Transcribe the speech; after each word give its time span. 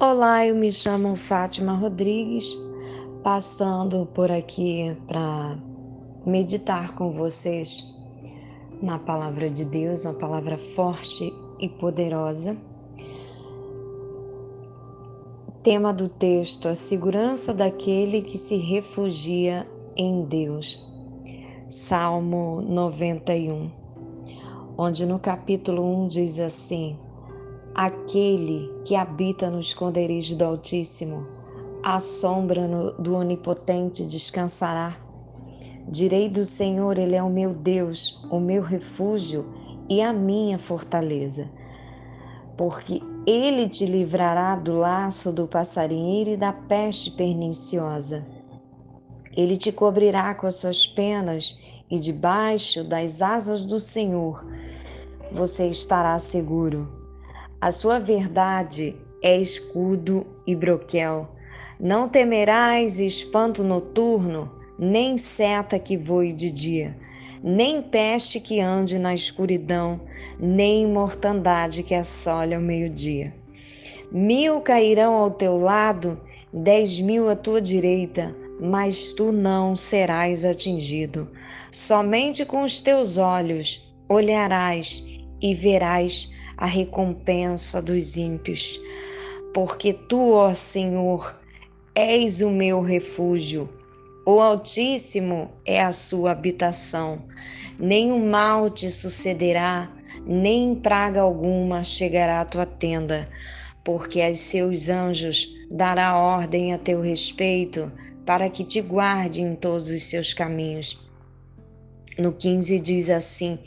Olá, 0.00 0.46
eu 0.46 0.54
me 0.54 0.70
chamo 0.70 1.16
Fátima 1.16 1.72
Rodrigues, 1.72 2.56
passando 3.20 4.06
por 4.06 4.30
aqui 4.30 4.96
para 5.08 5.58
meditar 6.24 6.94
com 6.94 7.10
vocês 7.10 7.92
na 8.80 8.96
palavra 8.96 9.50
de 9.50 9.64
Deus, 9.64 10.04
uma 10.04 10.14
palavra 10.14 10.56
forte 10.56 11.32
e 11.58 11.68
poderosa. 11.68 12.56
Tema 15.64 15.92
do 15.92 16.08
texto: 16.08 16.68
a 16.68 16.76
segurança 16.76 17.52
daquele 17.52 18.22
que 18.22 18.38
se 18.38 18.54
refugia 18.54 19.68
em 19.96 20.24
Deus. 20.24 20.80
Salmo 21.66 22.62
91, 22.62 23.68
onde 24.76 25.04
no 25.04 25.18
capítulo 25.18 25.82
1 26.04 26.06
diz 26.06 26.38
assim: 26.38 26.96
Aquele 27.74 28.72
que 28.84 28.96
habita 28.96 29.50
no 29.50 29.60
esconderijo 29.60 30.36
do 30.36 30.44
Altíssimo, 30.44 31.26
à 31.82 32.00
sombra 32.00 32.66
do 32.98 33.14
Onipotente 33.14 34.04
descansará. 34.04 34.96
Direi 35.86 36.28
do 36.28 36.44
Senhor, 36.44 36.98
Ele 36.98 37.14
é 37.14 37.22
o 37.22 37.30
meu 37.30 37.54
Deus, 37.54 38.20
o 38.30 38.40
meu 38.40 38.62
refúgio 38.62 39.46
e 39.88 40.02
a 40.02 40.12
minha 40.12 40.58
fortaleza. 40.58 41.50
Porque 42.56 43.00
Ele 43.26 43.68
te 43.68 43.86
livrará 43.86 44.56
do 44.56 44.76
laço 44.76 45.32
do 45.32 45.46
passarinheiro 45.46 46.30
e 46.30 46.36
da 46.36 46.52
peste 46.52 47.12
perniciosa. 47.12 48.26
Ele 49.36 49.56
te 49.56 49.70
cobrirá 49.70 50.34
com 50.34 50.46
as 50.46 50.56
suas 50.56 50.86
penas 50.86 51.58
e 51.88 51.98
debaixo 51.98 52.82
das 52.82 53.22
asas 53.22 53.64
do 53.64 53.78
Senhor 53.78 54.44
você 55.30 55.68
estará 55.68 56.18
seguro. 56.18 56.97
A 57.60 57.72
sua 57.72 57.98
verdade 57.98 58.94
é 59.20 59.36
escudo 59.36 60.24
e 60.46 60.54
broquel. 60.54 61.28
Não 61.80 62.08
temerás 62.08 63.00
espanto 63.00 63.64
noturno, 63.64 64.52
nem 64.78 65.18
seta 65.18 65.76
que 65.76 65.96
voe 65.96 66.32
de 66.32 66.52
dia, 66.52 66.96
nem 67.42 67.82
peste 67.82 68.38
que 68.38 68.60
ande 68.60 68.96
na 68.96 69.12
escuridão, 69.12 70.00
nem 70.38 70.86
mortandade 70.86 71.82
que 71.82 71.96
assole 71.96 72.54
ao 72.54 72.60
meio-dia. 72.60 73.34
Mil 74.12 74.60
cairão 74.60 75.14
ao 75.14 75.32
teu 75.32 75.58
lado, 75.58 76.20
dez 76.52 77.00
mil 77.00 77.28
à 77.28 77.34
tua 77.34 77.60
direita, 77.60 78.36
mas 78.60 79.12
tu 79.12 79.32
não 79.32 79.74
serás 79.74 80.44
atingido. 80.44 81.28
Somente 81.72 82.44
com 82.44 82.62
os 82.62 82.80
teus 82.80 83.18
olhos 83.18 83.84
olharás 84.08 85.04
e 85.42 85.54
verás 85.54 86.37
a 86.58 86.66
recompensa 86.66 87.80
dos 87.80 88.16
ímpios. 88.16 88.80
Porque 89.54 89.92
tu, 89.92 90.32
ó 90.32 90.52
Senhor, 90.52 91.38
és 91.94 92.40
o 92.40 92.50
meu 92.50 92.82
refúgio. 92.82 93.68
O 94.26 94.40
Altíssimo 94.40 95.52
é 95.64 95.80
a 95.80 95.92
sua 95.92 96.32
habitação. 96.32 97.22
Nenhum 97.78 98.28
mal 98.28 98.68
te 98.68 98.90
sucederá, 98.90 99.90
nem 100.26 100.74
praga 100.74 101.20
alguma 101.20 101.84
chegará 101.84 102.40
à 102.40 102.44
tua 102.44 102.66
tenda, 102.66 103.28
porque 103.84 104.20
a 104.20 104.34
seus 104.34 104.88
anjos 104.88 105.48
dará 105.70 106.18
ordem 106.18 106.74
a 106.74 106.78
teu 106.78 107.00
respeito, 107.00 107.90
para 108.26 108.50
que 108.50 108.64
te 108.64 108.82
guarde 108.82 109.40
em 109.40 109.54
todos 109.54 109.88
os 109.88 110.02
seus 110.02 110.34
caminhos. 110.34 111.00
No 112.18 112.32
15 112.32 112.80
diz 112.80 113.08
assim: 113.08 113.58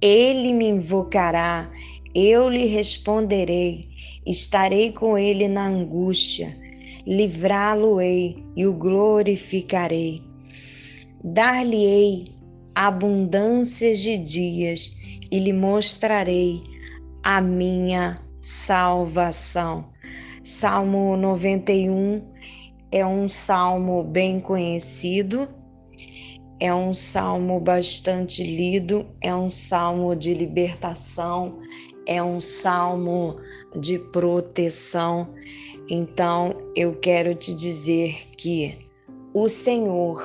Ele 0.00 0.52
me 0.52 0.68
invocará 0.68 1.70
eu 2.14 2.48
lhe 2.48 2.66
responderei, 2.66 3.88
estarei 4.26 4.92
com 4.92 5.16
ele 5.16 5.48
na 5.48 5.66
angústia, 5.66 6.56
livrá-lo-ei 7.06 8.44
e 8.56 8.66
o 8.66 8.72
glorificarei. 8.72 10.22
Dar-lhe-ei 11.22 12.32
abundâncias 12.74 13.98
de 13.98 14.16
dias 14.18 14.96
e 15.30 15.38
lhe 15.38 15.52
mostrarei 15.52 16.62
a 17.22 17.40
minha 17.40 18.22
salvação. 18.40 19.90
Salmo 20.42 21.16
91 21.16 22.22
é 22.90 23.04
um 23.04 23.28
salmo 23.28 24.02
bem 24.02 24.40
conhecido, 24.40 25.48
é 26.58 26.74
um 26.74 26.94
salmo 26.94 27.60
bastante 27.60 28.42
lido, 28.42 29.06
é 29.20 29.34
um 29.34 29.50
salmo 29.50 30.16
de 30.16 30.32
libertação, 30.32 31.58
é 32.08 32.22
um 32.22 32.40
salmo 32.40 33.36
de 33.76 33.98
proteção. 33.98 35.28
Então 35.88 36.56
eu 36.74 36.94
quero 36.94 37.34
te 37.34 37.54
dizer 37.54 38.16
que 38.36 38.74
o 39.34 39.48
Senhor, 39.48 40.24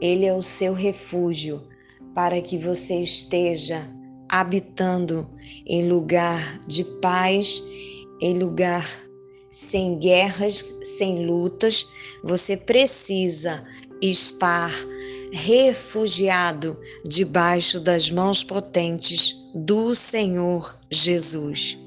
Ele 0.00 0.24
é 0.24 0.34
o 0.34 0.42
seu 0.42 0.72
refúgio 0.72 1.62
para 2.14 2.40
que 2.40 2.56
você 2.56 3.02
esteja 3.02 3.86
habitando 4.28 5.28
em 5.66 5.86
lugar 5.86 6.58
de 6.66 6.84
paz, 7.00 7.62
em 8.20 8.38
lugar 8.38 8.88
sem 9.50 9.98
guerras, 9.98 10.64
sem 10.82 11.26
lutas. 11.26 11.86
Você 12.24 12.56
precisa 12.56 13.62
estar 14.00 14.70
refugiado 15.32 16.78
debaixo 17.04 17.80
das 17.80 18.10
mãos 18.10 18.44
potentes 18.44 19.36
do 19.54 19.94
Senhor 19.94 20.74
Jesus. 20.90 21.79